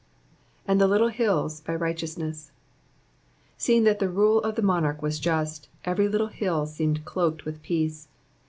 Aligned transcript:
''''And 0.67 0.79
the 0.79 0.87
little 0.87 1.11
hills^ 1.11 1.63
by 1.63 1.75
right€oumes8,''^ 1.77 2.49
Seeing 3.55 3.83
that 3.83 3.99
the 3.99 4.09
rule 4.09 4.41
of 4.41 4.55
the 4.55 4.63
monarch 4.63 5.03
was 5.03 5.19
just, 5.19 5.69
every 5.85 6.07
little 6.07 6.25
hill 6.29 6.65
seemed 6.65 7.05
clothed 7.05 7.43
with 7.43 7.61
peace. 7.61 8.07